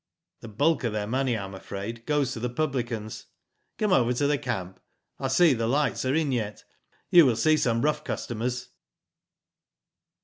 [0.39, 3.27] The bulk of their money, I am afraid, goes to the publicans.
[3.77, 4.79] Come over to the camp;
[5.19, 6.63] I see the lights are in yet;
[7.11, 8.69] you will see some rough customers."